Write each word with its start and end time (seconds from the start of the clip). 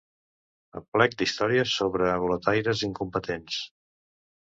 Aplec 0.79 1.13
d'històries 1.19 1.75
sobre 1.83 2.09
boletaires 2.25 2.85
incompetents. 2.91 3.65